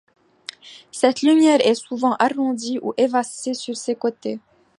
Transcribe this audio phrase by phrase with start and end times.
[0.91, 4.39] Cette lumière est souvent arrondie ou évasée sur ses côtés.